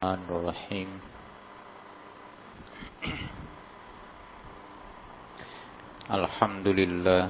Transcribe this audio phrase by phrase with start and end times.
[0.00, 0.89] الرحمن الرحيم
[6.11, 7.23] الحمد لله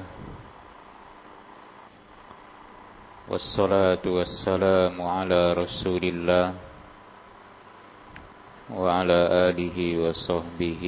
[3.29, 6.47] والصلاة والسلام على رسول الله
[8.71, 9.19] وعلى
[9.49, 10.83] آله وصحبه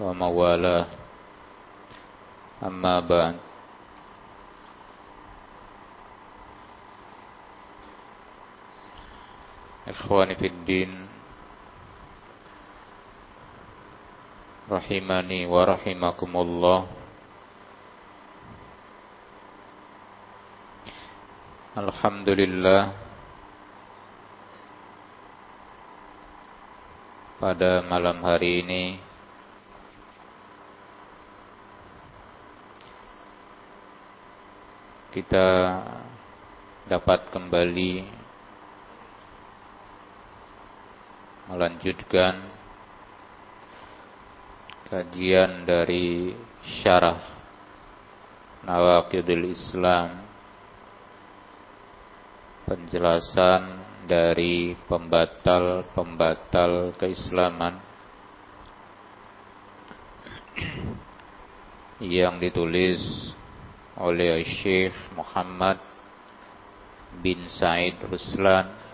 [0.00, 0.86] وموالاه
[2.62, 3.34] أما بعد
[9.84, 10.92] Ikhwani fid din.
[14.64, 16.88] Rahimani wa rahimakumullah.
[21.76, 22.82] Alhamdulillah.
[27.36, 28.84] Pada malam hari ini
[35.14, 35.78] Kita
[36.90, 38.23] dapat kembali
[41.44, 42.40] melanjutkan
[44.88, 46.32] kajian dari
[46.64, 47.20] syarah
[48.64, 50.24] Nawaqidul Islam
[52.64, 57.76] penjelasan dari pembatal-pembatal keislaman
[62.00, 63.36] yang ditulis
[64.00, 65.76] oleh Syekh Muhammad
[67.20, 68.93] bin Said Ruslan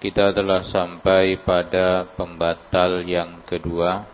[0.00, 4.08] Kita telah sampai pada pembatal yang kedua.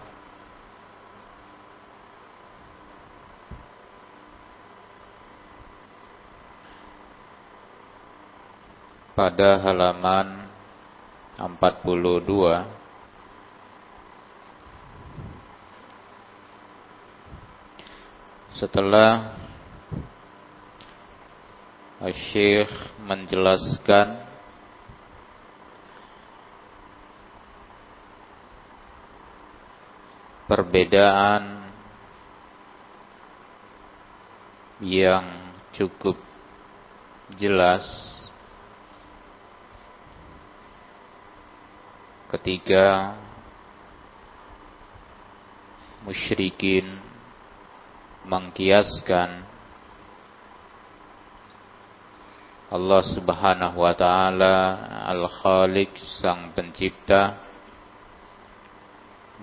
[9.14, 10.50] Pada halaman
[11.38, 11.54] 42
[18.58, 19.38] setelah
[22.10, 22.74] Syekh
[23.06, 24.25] menjelaskan
[30.46, 31.66] perbedaan
[34.82, 35.26] yang
[35.74, 36.18] cukup
[37.34, 37.84] jelas.
[42.26, 43.14] Ketika
[46.02, 46.98] musyrikin
[48.26, 49.46] mengkiaskan
[52.66, 54.56] Allah Subhanahu wa taala
[55.06, 57.45] Al-Khaliq sang pencipta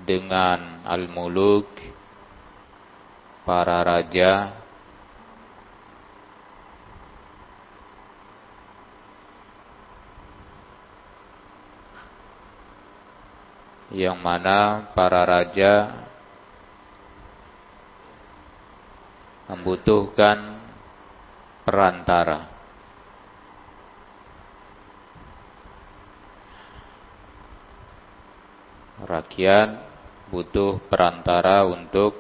[0.03, 1.67] dengan al-muluk
[3.47, 4.63] para raja
[13.93, 15.93] yang mana para raja
[19.47, 20.57] membutuhkan
[21.61, 22.49] perantara.
[29.03, 29.92] Rakyat
[30.31, 32.15] butuh perantara untuk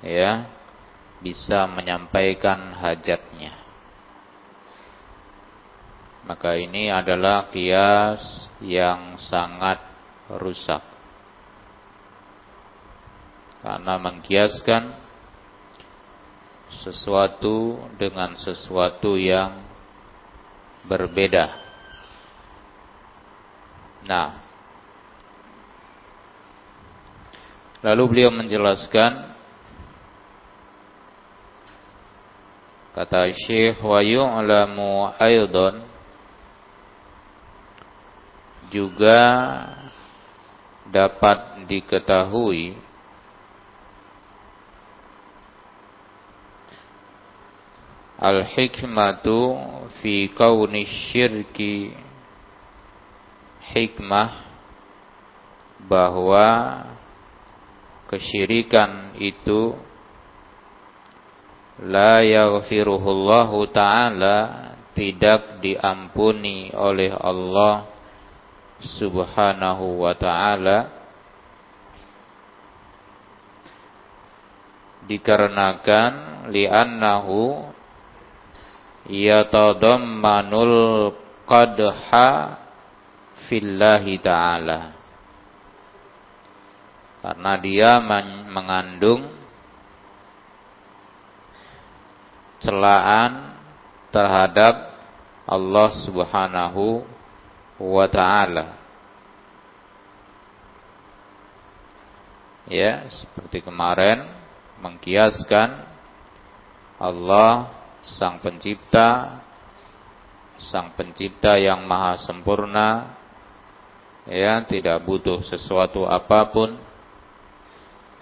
[0.00, 0.46] ya
[1.20, 3.52] bisa menyampaikan hajatnya.
[6.24, 9.80] Maka ini adalah kias yang sangat
[10.36, 10.84] rusak.
[13.60, 14.96] Karena mengkiaskan
[16.80, 19.58] sesuatu dengan sesuatu yang
[20.86, 21.52] berbeda.
[24.08, 24.49] Nah,
[27.80, 29.32] Lalu beliau menjelaskan
[32.92, 35.88] kata Syekh wa yu'lamu aidan.
[38.68, 39.18] Juga
[40.86, 42.76] dapat diketahui
[48.20, 49.56] al-hikmatu
[50.04, 51.96] fi kauni syirki
[53.72, 54.44] hikmah
[55.88, 56.46] bahwa
[58.10, 59.78] kesyirikan itu
[61.86, 64.38] la yaghfiruhullahu ta'ala
[64.98, 67.86] tidak diampuni oleh Allah
[68.82, 70.98] subhanahu wa ta'ala.
[75.06, 76.12] Dikarenakan
[76.50, 77.70] li'annahu
[79.06, 81.14] yatadammanul
[81.46, 82.58] qadha
[83.48, 84.99] fillahi ta'ala
[87.20, 88.00] karena dia
[88.48, 89.28] mengandung
[92.60, 93.56] celaan
[94.08, 94.96] terhadap
[95.44, 97.04] Allah Subhanahu
[97.80, 98.80] wa taala.
[102.70, 104.30] ya seperti kemarin
[104.78, 105.90] mengkiaskan
[107.02, 107.74] Allah
[108.06, 109.42] sang pencipta
[110.70, 113.18] sang pencipta yang maha sempurna
[114.30, 116.78] ya tidak butuh sesuatu apa pun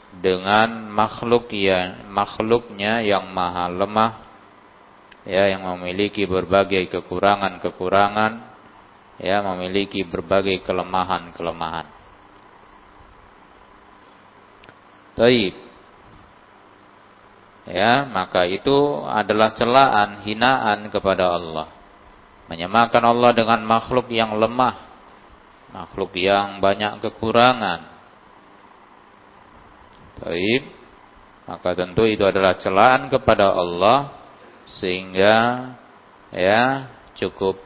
[0.08, 4.12] dengan makhluk ya makhluknya yang maha lemah
[5.28, 8.48] ya yang memiliki berbagai kekurangan-kekurangan
[9.18, 11.86] ya memiliki berbagai kelemahan-kelemahan.
[15.18, 15.54] Taib.
[17.68, 21.68] Ya, maka itu adalah celaan, hinaan kepada Allah.
[22.48, 24.88] Menyamakan Allah dengan makhluk yang lemah,
[25.74, 27.97] makhluk yang banyak kekurangan.
[30.20, 30.62] Taib.
[31.48, 34.12] Maka tentu itu adalah celaan kepada Allah
[34.68, 35.36] sehingga
[36.28, 37.56] ya cukup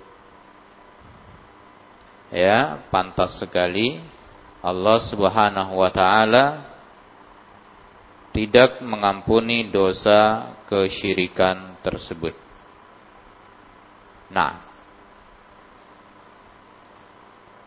[2.31, 3.99] ya pantas sekali
[4.63, 6.73] Allah Subhanahu wa taala
[8.33, 12.33] tidak mengampuni dosa kesyirikan tersebut.
[14.33, 14.65] Nah,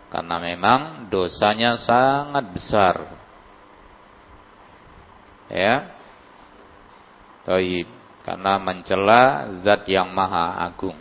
[0.09, 0.81] karena memang
[1.13, 2.95] dosanya sangat besar.
[5.55, 5.95] Ya.
[7.47, 7.87] Baik,
[8.27, 10.99] karena mencela zat yang maha agung.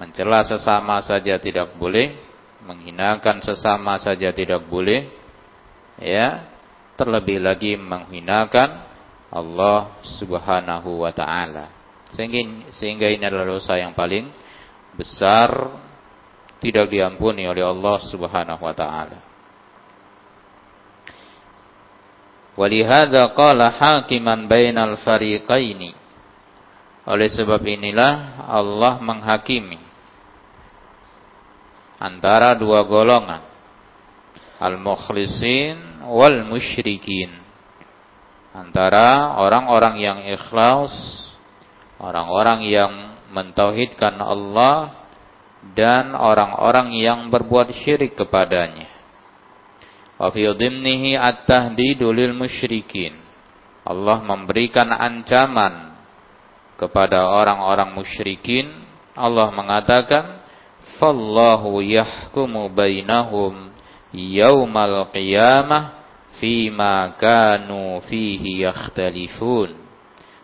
[0.00, 2.16] Mencela sesama saja tidak boleh,
[2.64, 5.12] menghinakan sesama saja tidak boleh.
[6.00, 6.48] Ya,
[6.96, 8.88] terlebih lagi menghinakan
[9.28, 11.68] Allah Subhanahu wa taala.
[12.16, 14.32] Sehingga sehingga ini adalah dosa yang paling
[14.96, 15.52] besar
[16.64, 19.29] tidak diampuni oleh Allah Subhanahu wa taala.
[22.58, 25.94] Walihada qala hakiman bainal fariqaini.
[27.06, 29.90] Oleh sebab inilah Allah menghakimi
[32.00, 33.44] antara dua golongan
[34.56, 37.28] al-mukhlisin wal musyrikin
[38.56, 40.92] antara orang-orang yang ikhlas
[42.00, 42.92] orang-orang yang
[43.30, 44.96] mentauhidkan Allah
[45.76, 48.89] dan orang-orang yang berbuat syirik kepadanya
[50.20, 53.16] wa fi dhimnihi at-tahdidu lil musyrikin
[53.88, 55.96] Allah memberikan ancaman
[56.76, 58.68] kepada orang-orang musyrikin
[59.16, 60.44] Allah mengatakan
[61.00, 63.72] fallahu yahkumu bainahum
[64.12, 66.00] yaumal qiyamah
[66.40, 69.76] fima kanu fihi yakhtalifun.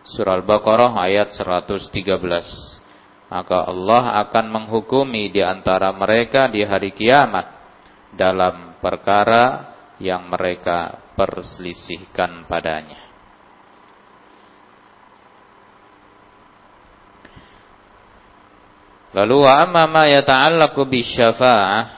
[0.07, 1.91] Surah Al-Baqarah ayat 113.
[3.27, 7.43] Maka Allah akan menghukumi di antara mereka di hari kiamat
[8.15, 13.05] dalam perkara yang mereka perselisihkan padanya.
[19.17, 21.97] Lalu wa amma ma yata'allaqu bisyafa'ah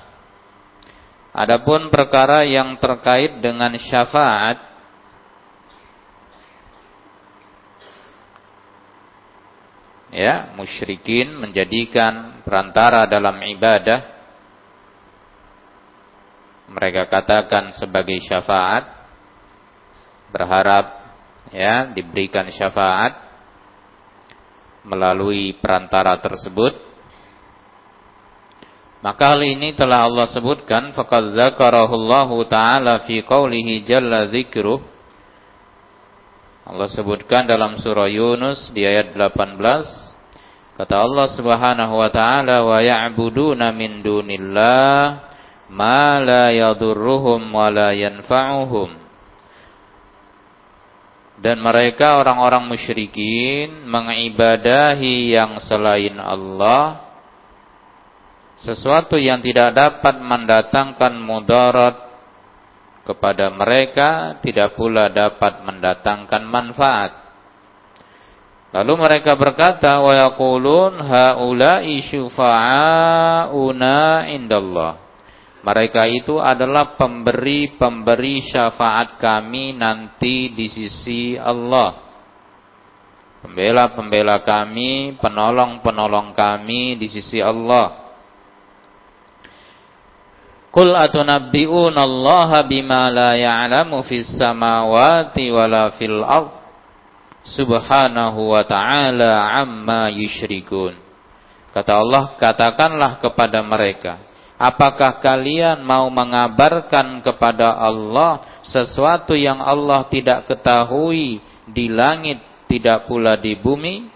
[1.29, 4.59] Adapun perkara yang terkait dengan syafaat
[10.11, 14.18] ya, musyrikin menjadikan perantara dalam ibadah
[16.69, 18.85] mereka katakan sebagai syafaat
[20.29, 20.85] berharap
[21.49, 23.17] ya diberikan syafaat
[24.85, 26.87] melalui perantara tersebut.
[28.99, 34.79] Maka hal ini telah Allah sebutkan faqad zakarahullahu taala fi qaulihi jalla dzikruh.
[36.69, 39.57] Allah sebutkan dalam surah Yunus di ayat 18
[40.77, 45.28] kata Allah Subhanahu wa taala wa ya'buduna min dunillah
[45.69, 48.89] ma la yadurruhum wa la yanfa'uhum
[51.39, 57.07] dan mereka orang-orang musyrikin mengibadahi yang selain Allah
[58.59, 62.09] sesuatu yang tidak dapat mendatangkan mudarat
[63.07, 67.25] kepada mereka tidak pula dapat mendatangkan manfaat.
[68.69, 72.69] Lalu mereka berkata wa yaqulun haula'i syufa'auna
[74.29, 75.08] indallah.
[75.59, 82.07] Mereka itu adalah pemberi-pemberi syafaat kami nanti di sisi Allah.
[83.43, 88.07] Pembela-pembela kami, penolong-penolong kami di sisi Allah.
[90.69, 96.55] Qul atunabbi'una Allah bima la ya'lamu fis samawati wala fil ard
[97.41, 100.93] subhanahu wa ta'ala amma yusyrikun.
[101.73, 104.28] Kata Allah, katakanlah kepada mereka,
[104.59, 113.39] apakah kalian mau mengabarkan kepada Allah sesuatu yang Allah tidak ketahui di langit, tidak pula
[113.39, 114.11] di bumi?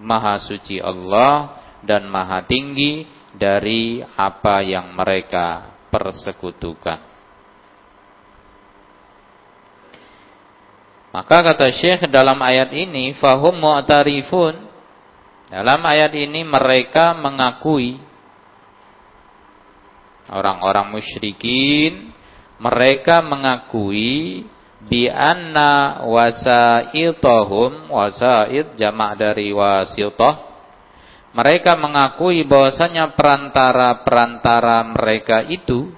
[0.00, 3.04] Maha suci Allah dan maha tinggi
[3.36, 7.10] dari apa yang mereka persekutukan.
[11.10, 14.70] Maka kata Syekh dalam ayat ini fahum mu'tarifun
[15.50, 17.98] dalam ayat ini mereka mengakui
[20.30, 22.14] orang-orang musyrikin
[22.62, 24.46] mereka mengakui
[24.80, 30.48] bi anna wasaitahum wasait jamak dari wasitah
[31.30, 35.92] mereka mengakui bahwasanya perantara-perantara mereka itu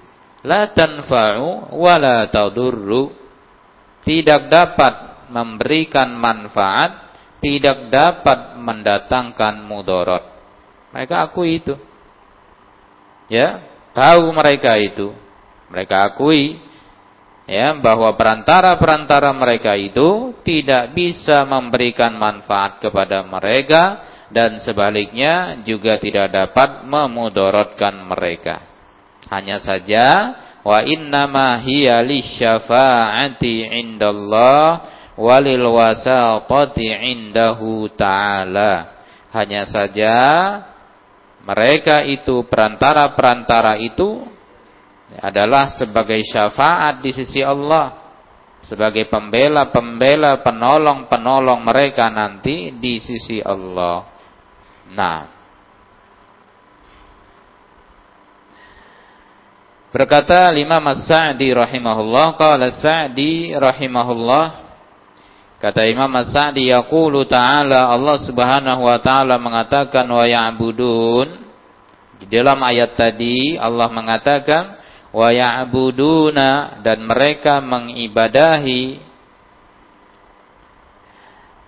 [0.45, 3.23] la tanfa'u wa la tadurru
[4.03, 4.93] tidak dapat
[5.31, 10.23] memberikan manfaat, tidak dapat mendatangkan mudarat.
[10.93, 11.73] Mereka akui itu.
[13.31, 13.63] Ya,
[13.93, 15.13] tahu mereka itu.
[15.73, 16.59] Mereka akui
[17.49, 26.33] ya bahwa perantara-perantara mereka itu tidak bisa memberikan manfaat kepada mereka dan sebaliknya juga tidak
[26.33, 28.65] dapat memudaratkan mereka.
[29.29, 30.07] Hanya saja
[30.61, 38.93] wa innama hiya lisyafa'ati indallah walil wasatati indahu ta'ala.
[39.33, 40.13] Hanya saja
[41.43, 44.23] mereka itu perantara-perantara itu
[45.19, 48.03] adalah sebagai syafaat di sisi Allah
[48.63, 54.07] sebagai pembela-pembela penolong-penolong mereka nanti di sisi Allah.
[54.95, 55.27] Nah,
[59.91, 64.62] berkata Imam As-Sa'di rahimahullah, qala Sa'di rahimahullah
[65.63, 71.39] Kata Imam As-Sa'di yaqulu ta'ala Allah Subhanahu wa taala mengatakan wa ya'budun
[72.19, 74.75] di dalam ayat tadi Allah mengatakan
[75.15, 79.15] wa ya'buduna dan mereka mengibadahi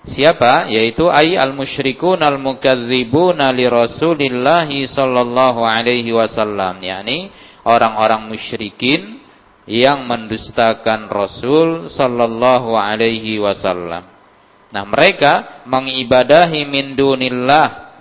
[0.06, 0.70] Siapa?
[0.70, 7.34] Yaitu ay al-musyrikun al-mukadzibuna li Rasulillah sallallahu alaihi wasallam, yakni
[7.66, 9.25] orang-orang musyrikin
[9.66, 14.06] yang mendustakan Rasul sallallahu alaihi wasallam.
[14.70, 17.94] Nah, mereka mengibadahi min dunillah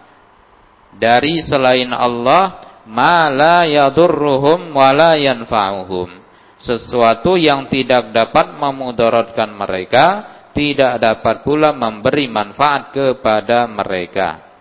[0.94, 6.22] dari selain Allah ma la yadurruhum wa la yanfa'uhum.
[6.60, 10.06] Sesuatu yang tidak dapat memudaratkan mereka
[10.54, 14.53] tidak dapat pula memberi manfaat kepada mereka.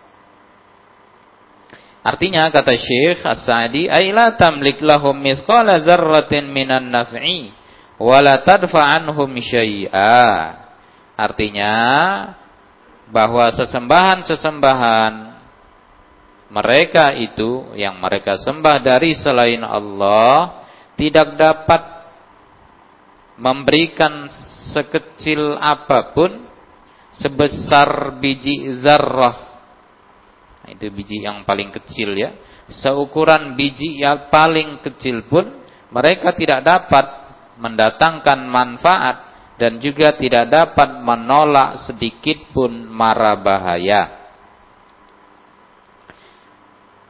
[2.04, 7.48] Artinya kata Syekh As-Sa'di, "Ai la tamlik lahum mithqala dzarratin minan naf'i
[7.96, 10.28] wa la tadfa anhum syai'a."
[11.16, 11.72] Artinya
[13.08, 15.12] bahwa sesembahan-sesembahan
[16.52, 20.60] mereka itu yang mereka sembah dari selain Allah
[21.00, 21.82] tidak dapat
[23.40, 24.28] memberikan
[24.76, 26.46] sekecil apa pun
[27.16, 29.53] sebesar biji zarrah
[30.64, 32.32] nah, itu biji yang paling kecil ya.
[32.72, 35.44] Seukuran biji yang paling kecil pun
[35.92, 37.06] mereka tidak dapat
[37.60, 39.16] mendatangkan manfaat
[39.60, 44.24] dan juga tidak dapat menolak sedikit pun mara bahaya.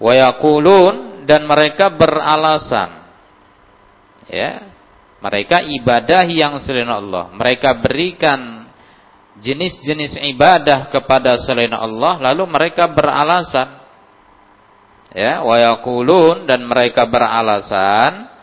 [0.03, 3.07] Wayakulun dan mereka beralasan.
[4.27, 4.75] Ya
[5.25, 7.33] mereka ibadah yang selain Allah.
[7.33, 8.64] Mereka berikan
[9.43, 13.83] jenis-jenis ibadah kepada selain Allah lalu mereka beralasan.
[15.15, 18.35] Ya wa yaqulun dan mereka beralasan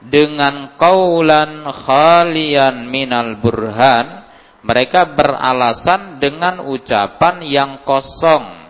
[0.00, 4.24] dengan qaulan khalian minal burhan.
[4.66, 8.66] Mereka beralasan dengan ucapan yang kosong.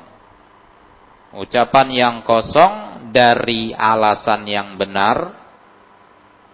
[1.33, 5.33] Ucapan yang kosong dari alasan yang benar.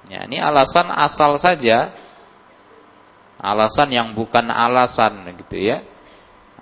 [0.06, 1.90] Ya, ini alasan asal saja.
[3.42, 5.82] Alasan yang bukan alasan gitu ya.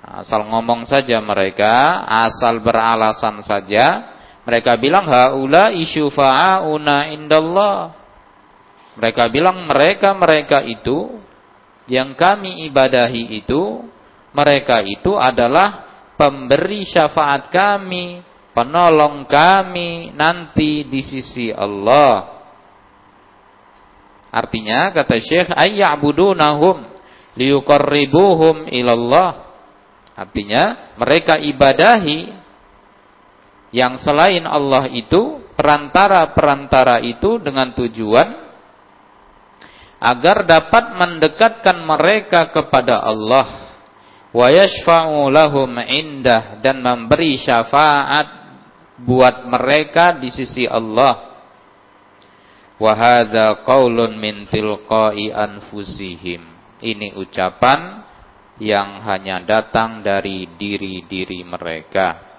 [0.01, 4.17] Asal ngomong saja mereka, asal beralasan saja.
[4.49, 7.93] Mereka bilang haula isyufa'una indallah.
[8.97, 11.21] Mereka bilang mereka-mereka itu
[11.85, 13.85] yang kami ibadahi itu
[14.33, 15.85] mereka itu adalah
[16.17, 18.25] pemberi syafaat kami,
[18.57, 22.40] penolong kami nanti di sisi Allah.
[24.31, 26.87] Artinya kata Syekh ayya'budunahum
[27.35, 29.51] liyuqarribuhum ilallah.
[30.15, 32.31] Artinya mereka ibadahi
[33.71, 38.29] yang selain Allah itu perantara-perantara itu dengan tujuan
[40.01, 43.71] agar dapat mendekatkan mereka kepada Allah
[44.33, 48.27] wa yashfa'u lahum indah dan memberi syafaat
[49.01, 51.30] buat mereka di sisi Allah
[52.81, 56.41] Wahada qaulun min tilqai anfusihim.
[56.81, 58.01] Ini ucapan
[58.57, 62.31] yang hanya datang dari diri-diri mereka.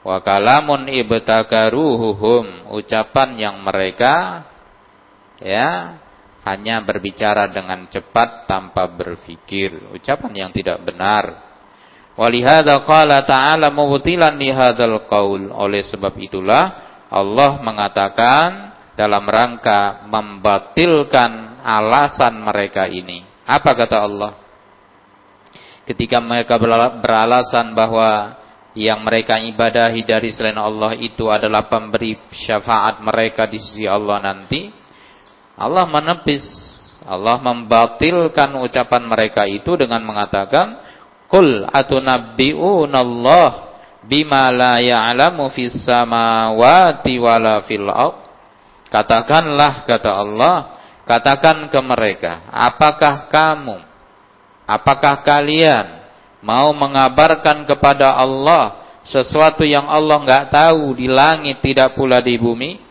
[0.00, 4.48] Wa kalamun ibtakaruhum, ucapan yang mereka
[5.44, 6.00] ya
[6.46, 11.42] hanya berbicara dengan cepat tanpa berpikir, ucapan yang tidak benar.
[12.16, 15.52] Walihada qala ta'ala mubtilan li hadzal qaul.
[15.52, 16.64] Oleh sebab itulah
[17.12, 23.22] Allah mengatakan dalam rangka membatilkan alasan mereka ini.
[23.44, 24.32] Apa kata Allah?
[25.86, 26.58] Ketika mereka
[26.98, 28.34] beralasan bahwa
[28.74, 34.68] yang mereka ibadahi dari selain Allah itu adalah pemberi syafaat mereka di sisi Allah nanti,
[35.56, 36.44] Allah menepis,
[37.06, 40.82] Allah membatilkan ucapan mereka itu dengan mengatakan,
[41.30, 43.48] Qul atunabbi'unallah
[44.04, 48.25] bima la ya'lamu fis samawati wala fil ard.
[48.86, 50.56] Katakanlah kata Allah,
[51.04, 53.82] katakan ke mereka, apakah kamu
[54.66, 56.02] apakah kalian
[56.42, 62.82] mau mengabarkan kepada Allah sesuatu yang Allah nggak tahu di langit tidak pula di bumi?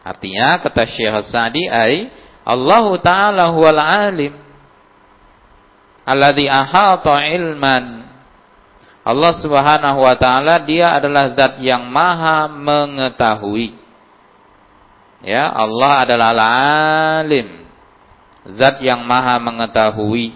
[0.00, 2.08] Artinya kata Syekh Sa'di ai
[2.46, 4.32] Allah taala huwal alim
[6.06, 8.05] alladzi ahata ilman.
[9.06, 13.78] Allah Subhanahu wa taala dia adalah zat yang maha mengetahui.
[15.22, 16.30] Ya, Allah adalah
[17.22, 17.70] alim.
[18.58, 20.34] Zat yang maha mengetahui.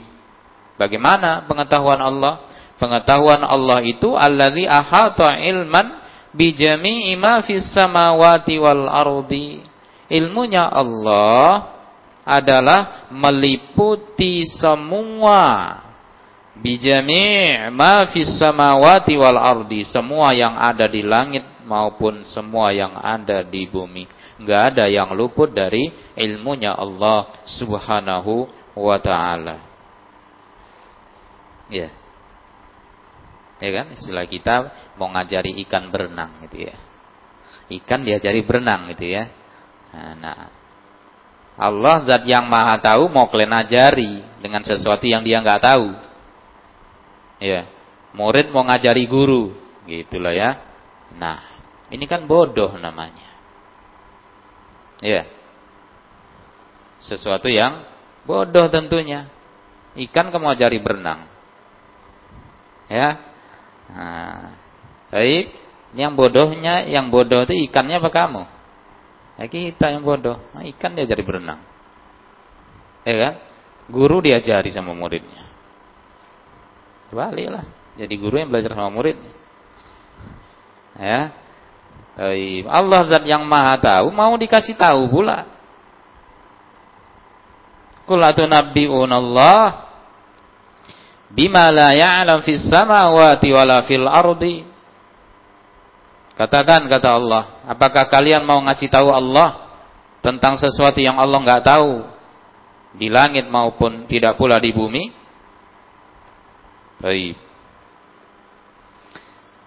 [0.79, 2.47] Bagaimana pengetahuan Allah?
[2.79, 6.01] Pengetahuan Allah itu alladzi ahata ilman
[6.31, 9.67] bi jami'i ma fis samawati wal ardi.
[10.07, 11.75] Ilmunya Allah
[12.23, 15.90] adalah meliputi semua
[16.61, 23.43] bijami' ma fis samawati wal ardi, semua yang ada di langit maupun semua yang ada
[23.43, 24.05] di bumi.
[24.41, 29.61] Enggak ada yang luput dari ilmunya Allah Subhanahu wa taala.
[31.69, 31.93] Ya.
[33.61, 34.55] Ya kan istilah kita
[34.97, 36.77] mau ngajari ikan berenang gitu ya.
[37.69, 39.29] Ikan diajari berenang gitu ya.
[39.93, 40.39] Nah, nah
[41.61, 45.93] Allah zat yang maha tahu mau kalian ajari dengan sesuatu yang dia nggak tahu.
[47.41, 47.65] Ya,
[48.13, 49.57] murid mau ngajari guru,
[49.89, 50.61] gitulah ya.
[51.17, 51.41] Nah,
[51.89, 53.33] ini kan bodoh namanya.
[55.01, 55.25] Ya,
[57.01, 57.89] sesuatu yang
[58.29, 59.33] bodoh tentunya.
[59.97, 61.27] Ikan kamu ajari berenang.
[62.87, 63.19] Ya,
[63.91, 64.55] nah,
[65.09, 65.57] baik.
[65.91, 68.43] Yang bodohnya, yang bodoh itu ikannya apa kamu?
[69.41, 70.39] Ya kita yang bodoh.
[70.55, 71.59] Nah, ikan dia jadi berenang.
[73.03, 73.35] Ya kan?
[73.91, 75.40] Guru diajari sama muridnya.
[77.11, 77.67] Baliklah.
[77.99, 79.31] Jadi guru yang belajar sama muridnya.
[80.97, 81.35] Ya.
[82.69, 85.49] Allah zat yang maha tahu mau dikasih tahu pula.
[88.05, 89.87] Qul atunabbi'una Allah
[91.31, 94.67] bima la ya'lam fis samawati wala fil ardi
[96.41, 99.77] Katakan kata Allah, apakah kalian mau ngasih tahu Allah
[100.25, 102.01] tentang sesuatu yang Allah nggak tahu
[102.97, 105.20] di langit maupun tidak pula di bumi?
[107.01, 107.37] Baik.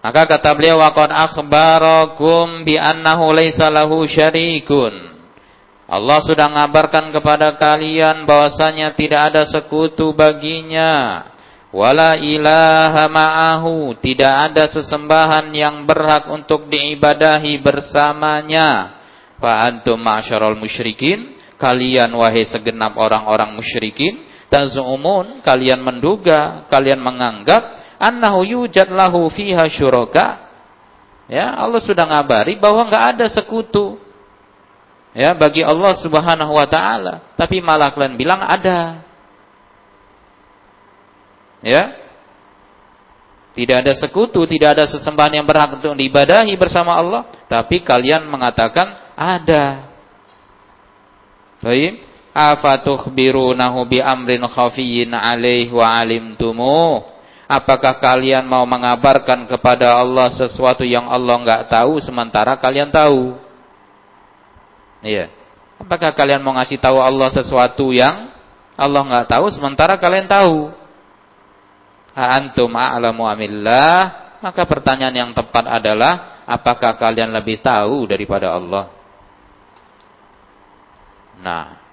[0.04, 4.92] Maka kata beliau waqad akhbarakum bi annahu laisa lahu syarikun.
[5.88, 11.24] Allah sudah ngabarkan kepada kalian bahwasanya tidak ada sekutu baginya.
[11.74, 13.96] Wala ilaha ma'ahu.
[13.98, 19.00] Tidak ada sesembahan yang berhak untuk diibadahi bersamanya.
[19.40, 21.34] Fa antum ma'syarul musyrikin.
[21.56, 30.46] Kalian wahai segenap orang-orang musyrikin tazumun kalian menduga kalian menganggap annahu yujad lahu fiha syuraka
[31.26, 33.98] ya Allah sudah ngabari bahwa enggak ada sekutu
[35.10, 39.02] ya bagi Allah Subhanahu wa taala tapi malah kalian bilang ada
[41.64, 41.96] Ya.
[43.56, 48.92] Tidak ada sekutu, tidak ada sesembahan yang berhak untuk diibadahi bersama Allah, tapi kalian mengatakan
[49.16, 49.88] ada.
[51.64, 52.02] Baik.
[52.34, 57.06] Afatukhbirunahu bi amrin khafiyyin alaih wa alimtumu.
[57.46, 63.38] Apakah kalian mau mengabarkan kepada Allah sesuatu yang Allah enggak tahu sementara kalian tahu?
[65.04, 65.30] Iya.
[65.78, 68.34] Apakah kalian mau ngasih tahu Allah sesuatu yang
[68.74, 70.84] Allah enggak tahu sementara kalian tahu?
[72.14, 78.86] antum a'lamu amillah maka pertanyaan yang tepat adalah apakah kalian lebih tahu daripada Allah
[81.42, 81.83] nah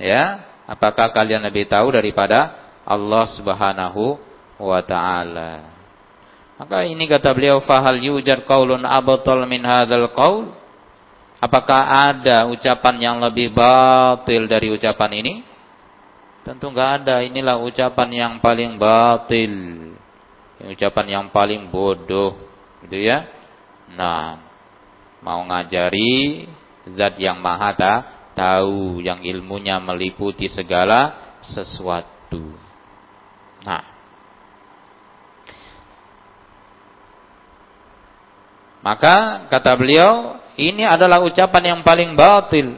[0.00, 4.18] ya apakah kalian lebih tahu daripada Allah Subhanahu
[4.60, 5.70] wa taala
[6.54, 10.54] maka ini kata beliau fahal yujar qaulun abtal min hadzal qaul
[11.42, 15.34] apakah ada ucapan yang lebih batil dari ucapan ini
[16.44, 17.24] Tentu nggak ada.
[17.24, 19.52] Inilah ucapan yang paling batil.
[20.60, 22.36] Ucapan yang paling bodoh.
[22.84, 23.24] Gitu ya.
[23.96, 24.44] Nah,
[25.24, 26.44] mau ngajari
[26.92, 27.72] zat yang maha
[28.34, 32.42] tahu yang ilmunya meliputi segala sesuatu.
[33.64, 33.84] Nah,
[38.84, 42.76] maka kata beliau ini adalah ucapan yang paling batil.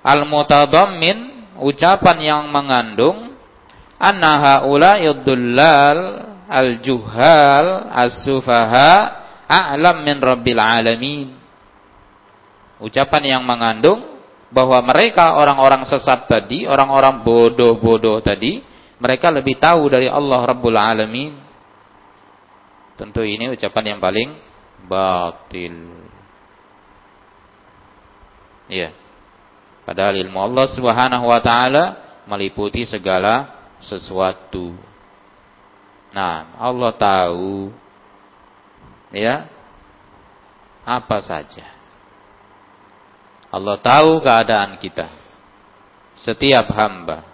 [0.00, 3.34] Al-mutadammin ucapan yang mengandung
[3.98, 5.98] anna haula yuddullal
[6.48, 8.92] al-juhal as-sufaha
[9.44, 11.28] a'lam min rabbil alamin.
[12.78, 14.17] Ucapan yang mengandung
[14.48, 18.64] bahwa mereka orang-orang sesat tadi, orang-orang bodoh-bodoh tadi,
[18.98, 21.32] mereka lebih tahu dari Allah Rabbul Alamin.
[22.98, 24.34] Tentu ini ucapan yang paling
[24.88, 25.76] batil.
[28.66, 28.90] Ya.
[29.86, 31.84] Padahal ilmu Allah Subhanahu wa taala
[32.28, 34.76] meliputi segala sesuatu.
[36.12, 37.72] Nah, Allah tahu
[39.14, 39.48] ya
[40.84, 41.77] apa saja.
[43.48, 45.08] Allah tahu keadaan kita.
[46.20, 47.24] Setiap hamba.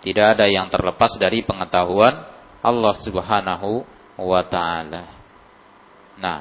[0.00, 2.14] Tidak ada yang terlepas dari pengetahuan
[2.62, 3.82] Allah subhanahu
[4.22, 5.04] wa ta'ala.
[6.16, 6.40] Nah.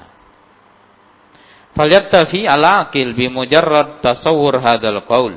[1.75, 5.35] Falyaktafi ala akil bimujarrad tasawur hadal qaul.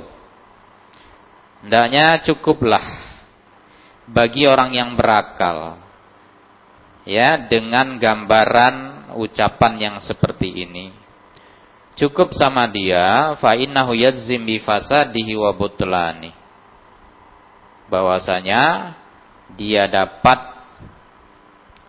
[1.66, 2.86] Hendaknya cukuplah
[4.06, 5.82] bagi orang yang berakal
[7.02, 10.92] ya dengan gambaran ucapan yang seperti ini
[11.98, 16.30] cukup sama dia fa innahu yadzim bi fasadihi wa butlani.
[17.90, 18.94] Bahwasanya
[19.58, 20.38] dia dapat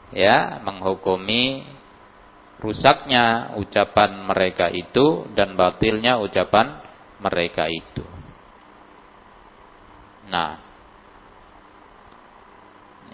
[0.09, 1.63] ya menghukumi
[2.59, 6.81] rusaknya ucapan mereka itu dan batilnya ucapan
[7.21, 8.03] mereka itu.
[10.27, 10.59] Nah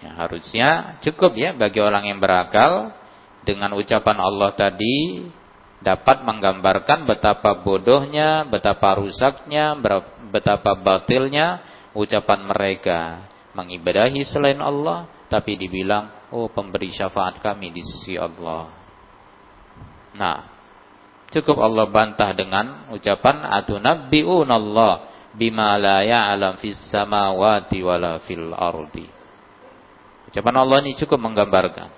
[0.02, 0.70] ya, harusnya
[1.02, 2.94] cukup ya bagi orang yang berakal
[3.46, 5.30] dengan ucapan Allah tadi
[5.84, 9.76] dapat menggambarkan betapa bodohnya, betapa rusaknya,
[10.32, 11.62] betapa batilnya
[11.96, 13.00] ucapan mereka
[13.56, 18.70] mengibadahi selain Allah tapi dibilang oh pemberi syafaat kami di sisi Allah.
[20.16, 20.38] Nah,
[21.32, 24.94] cukup Allah bantah dengan ucapan atunabbi'unallah
[25.36, 29.08] bima la ya'lam fis samawati wala fil ardi.
[30.32, 31.90] Ucapan Allah ini cukup menggambarkan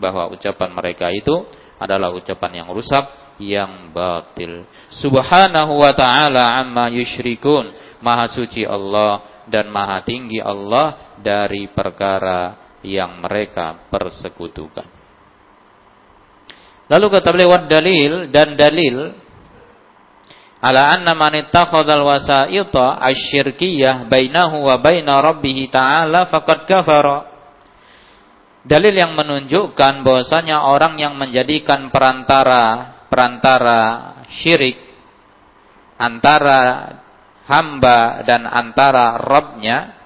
[0.00, 1.44] bahwa ucapan mereka itu
[1.82, 4.62] adalah ucapan yang rusak yang batil.
[4.94, 7.74] Subhanahu wa ta'ala amma yushrikun.
[8.02, 14.86] Maha suci Allah dan maha tinggi Allah dari perkara yang mereka persekutukan.
[16.90, 19.16] Lalu kata beliau dalil dan dalil
[20.62, 27.31] ala anna man ittakhadhal wasaita asyirkiyah bainahu wa baina rabbih ta'ala faqad kafara.
[28.62, 33.80] Dalil yang menunjukkan bahwasanya orang yang menjadikan perantara perantara
[34.30, 34.78] syirik
[35.98, 36.60] antara
[37.50, 39.98] hamba dan antara Robnya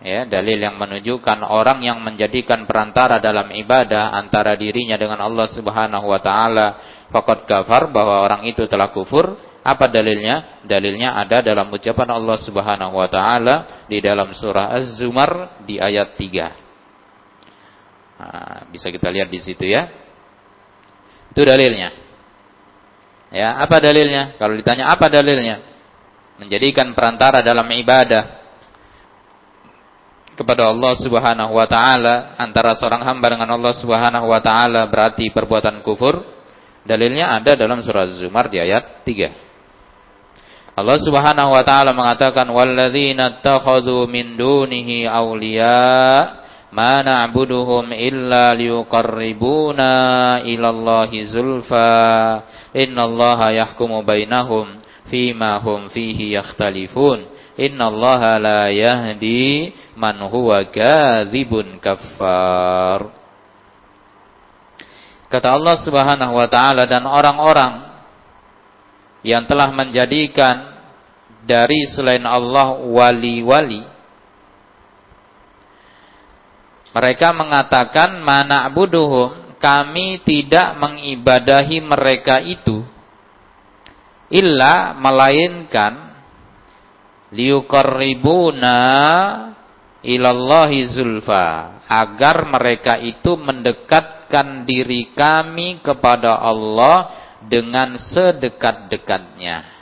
[0.00, 6.08] ya dalil yang menunjukkan orang yang menjadikan perantara dalam ibadah antara dirinya dengan Allah Subhanahu
[6.08, 6.66] wa taala
[7.12, 12.96] faqad kafar bahwa orang itu telah kufur apa dalilnya dalilnya ada dalam ucapan Allah Subhanahu
[12.96, 19.68] wa taala di dalam surah Az-Zumar di ayat 3 nah, bisa kita lihat di situ
[19.68, 20.00] ya
[21.30, 21.90] itu dalilnya.
[23.30, 24.34] Ya, apa dalilnya?
[24.34, 25.62] Kalau ditanya apa dalilnya?
[26.42, 28.42] Menjadikan perantara dalam ibadah
[30.34, 35.86] kepada Allah Subhanahu wa taala antara seorang hamba dengan Allah Subhanahu wa taala berarti perbuatan
[35.86, 36.18] kufur.
[36.82, 39.49] Dalilnya ada dalam surah Zumar di ayat 3.
[40.78, 46.38] Allah Subhanahu wa taala mengatakan walladzina takhadhu min dunihi awliya
[46.70, 49.90] ma na'buduhum illa liyuqarribuna
[50.46, 51.90] ilallahi zulfa.
[52.70, 54.78] Innallaha yahkumu bainahum
[55.10, 57.26] fima hum fihi yakhtalifun.
[57.58, 63.10] Innallaha la yahdi man huwa kadzibun kaffar.
[65.30, 67.89] Kata Allah Subhanahu wa taala dan orang-orang
[69.20, 70.80] yang telah menjadikan
[71.44, 73.84] dari selain Allah wali-wali
[76.90, 82.82] mereka mengatakan mana buduhum kami tidak mengibadahi mereka itu
[84.32, 86.16] illa melainkan
[87.30, 88.78] liuqarribuna
[90.00, 99.80] ilallahi zulfa agar mereka itu mendekatkan diri kami kepada Allah dengan sedekat-dekatnya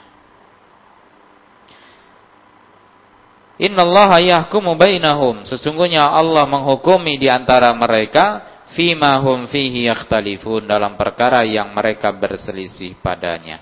[3.58, 5.42] Innallaha yahkumu bainahum.
[5.42, 12.94] Sesungguhnya Allah menghukumi di antara mereka fima hum fihi yakhtalifun dalam perkara yang mereka berselisih
[13.02, 13.58] padanya.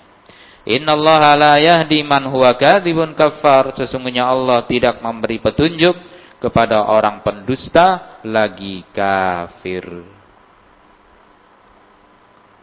[0.69, 3.73] Innallaha la yahdi man huwa kadzibun kafar.
[3.73, 5.97] Sesungguhnya Allah tidak memberi petunjuk
[6.45, 10.05] kepada orang pendusta lagi kafir.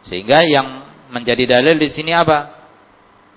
[0.06, 2.64] Sehingga yang menjadi dalil di sini apa?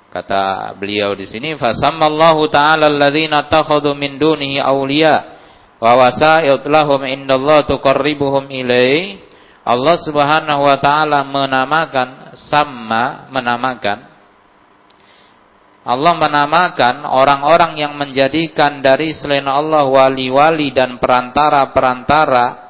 [0.08, 5.38] Kata beliau di sini, fasammallahu ta'ala alladzina takhadhu min dunihi awliya
[5.78, 9.22] wa wasa'id lahum indallah tuqarribuhum ilai
[9.68, 14.08] Allah Subhanahu wa taala menamakan sama menamakan
[15.88, 22.67] Allah menamakan orang-orang yang menjadikan dari selain Allah wali-wali dan perantara-perantara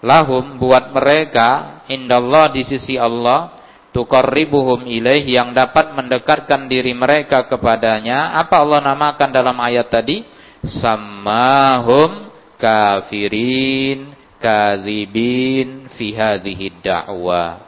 [0.00, 3.60] lahum buat mereka indallah di sisi Allah
[3.90, 8.36] tuqarribuhum ilaih yang dapat mendekatkan diri mereka kepadanya.
[8.38, 10.24] Apa Allah namakan dalam ayat tadi?
[10.60, 17.64] Sammahum kafirin kadzibin fi hadhihi da'wa.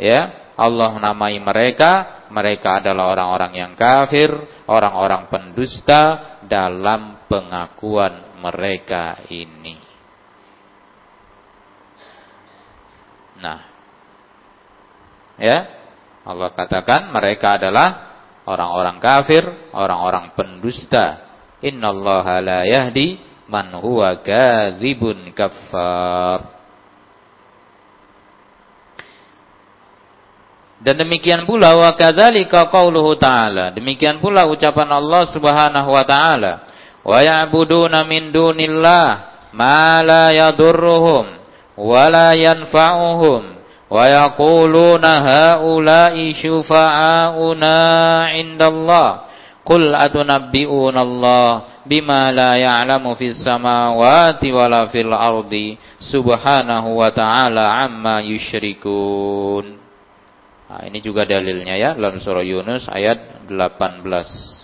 [0.00, 2.24] Ya Allah namai mereka.
[2.34, 4.34] Mereka adalah orang-orang yang kafir
[4.66, 9.83] orang-orang pendusta dalam pengakuan mereka ini
[13.44, 13.60] nah
[15.36, 15.68] ya
[16.24, 18.16] Allah katakan mereka adalah
[18.48, 19.44] orang-orang kafir
[19.76, 21.20] orang-orang pendusta
[21.60, 26.52] innallaha la yahdi man huwa kadzibun kafar.
[30.84, 33.72] Dan demikian pula wa kadzalika qauluhu ta'ala.
[33.72, 36.52] Demikian pula ucapan Allah Subhanahu wa taala.
[37.00, 39.08] Wa ya'buduna min dunillah
[39.56, 41.43] ma la yadurruhum
[41.78, 43.42] wa la yanfa'uhum
[43.90, 47.76] wa yaquluna haula'i syufa'auna
[48.34, 49.34] 'indallah
[49.64, 58.20] Qul atunabbi'una Allah bima la ya'lamu fis samawati wala fil ardi subhanahu wa ta'ala amma.
[60.64, 64.63] Nah, ini juga dalilnya ya dalam surah Yunus ayat 18.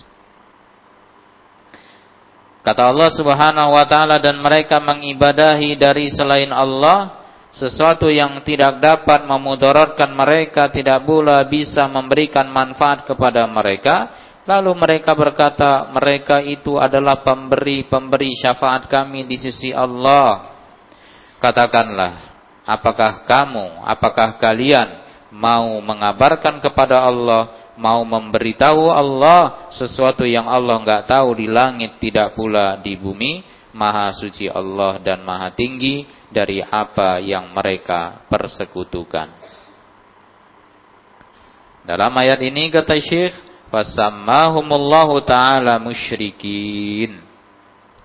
[2.61, 7.21] Kata Allah Subhanahu wa taala dan mereka mengibadahi dari selain Allah
[7.51, 15.13] sesuatu yang tidak dapat memudaratkan mereka tidak pula bisa memberikan manfaat kepada mereka Lalu mereka
[15.13, 20.57] berkata, mereka itu adalah pemberi-pemberi syafaat kami di sisi Allah.
[21.37, 24.89] Katakanlah, apakah kamu, apakah kalian
[25.29, 32.37] mau mengabarkan kepada Allah, mau memberitahu Allah sesuatu yang Allah nggak tahu di langit tidak
[32.37, 33.41] pula di bumi,
[33.73, 39.33] maha suci Allah dan maha tinggi dari apa yang mereka persekutukan.
[41.81, 43.33] Dalam ayat ini kata Syekh,
[43.73, 47.23] Fasammahumullahu ta'ala musyrikin.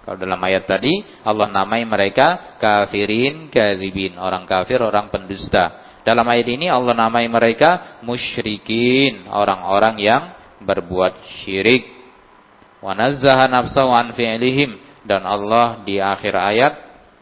[0.06, 5.85] Kalau dalam ayat tadi Allah namai mereka kafirin, kadzibin, orang kafir, orang pendusta.
[6.06, 10.22] Dalam ayat ini Allah namai mereka musyrikin, orang-orang yang
[10.62, 11.82] berbuat syirik.
[12.78, 16.74] Wa nazzaha nafsahu an fi'lihim dan Allah di akhir ayat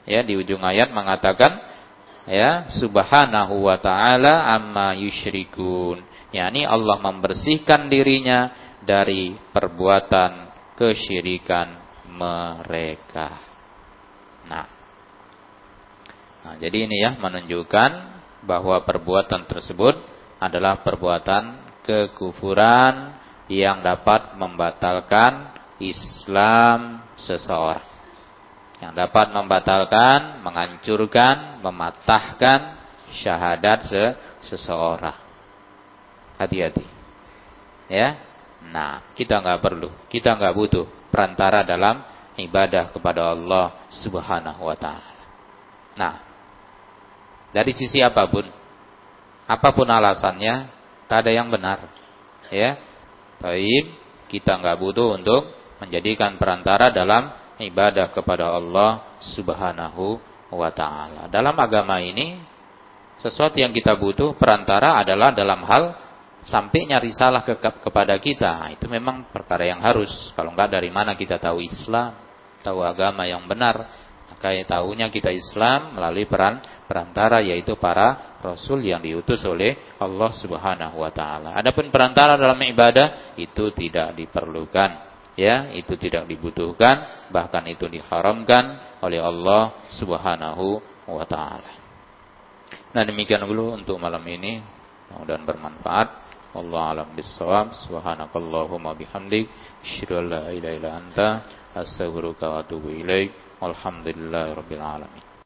[0.05, 1.65] ya di ujung ayat mengatakan
[2.29, 8.53] ya subhanahu wa ta'ala amma yusyrikun yakni Allah membersihkan dirinya
[8.85, 13.41] dari perbuatan kesyirikan mereka.
[14.45, 14.67] Nah,
[16.45, 18.14] nah jadi ini ya menunjukkan
[18.45, 19.97] bahwa perbuatan tersebut
[20.39, 23.17] adalah perbuatan kekufuran
[23.49, 27.93] yang dapat membatalkan Islam seseorang.
[28.81, 32.61] Yang dapat membatalkan, menghancurkan, mematahkan
[33.17, 33.89] syahadat
[34.45, 35.17] seseorang.
[36.37, 36.85] Hati-hati.
[37.89, 38.21] Ya.
[38.65, 42.01] Nah, kita nggak perlu, kita nggak butuh perantara dalam
[42.41, 45.15] ibadah kepada Allah Subhanahu wa taala.
[45.95, 46.15] Nah,
[47.55, 48.43] dari sisi apa pun,
[49.47, 50.67] apa pun alasannya,
[51.07, 51.87] tak ada yang benar.
[52.51, 52.75] Ya.
[53.39, 53.95] Baik,
[54.27, 57.31] kita nggak butuh untuk menjadikan perantara dalam
[57.63, 60.19] ibadah kepada Allah Subhanahu
[60.51, 61.31] wa taala.
[61.31, 62.43] Dalam agama ini
[63.23, 65.95] sesuatu yang kita butuh perantara adalah dalam hal
[66.45, 71.41] sampainya risalah ke, kepada kita itu memang perkara yang harus kalau enggak dari mana kita
[71.41, 72.13] tahu Islam
[72.61, 73.81] tahu agama yang benar
[74.29, 80.31] maka ya tahunya kita Islam melalui peran perantara yaitu para rasul yang diutus oleh Allah
[80.33, 81.57] Subhanahu wa taala.
[81.57, 84.91] Adapun perantara dalam ibadah itu tidak diperlukan
[85.35, 91.73] ya, itu tidak dibutuhkan, bahkan itu diharamkan oleh Allah Subhanahu wa taala.
[92.95, 94.63] Nah, demikian dulu untuk malam ini.
[95.11, 96.09] Mudah-mudahan bermanfaat.
[96.55, 99.51] Allah alam bisawab subhanakallahumma bihamdik
[99.83, 101.29] asyhadu an la ilaha illa anta
[101.75, 105.24] astaghfiruka wa atubu ilaik walhamdulillahi rabbil alamin